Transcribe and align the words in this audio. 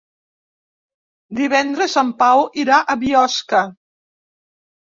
Divendres 1.41 1.97
en 2.03 2.11
Pau 2.23 2.43
irà 2.65 2.81
a 2.81 2.97
Biosca. 3.05 3.63